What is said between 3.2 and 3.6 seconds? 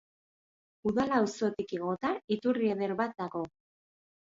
dago.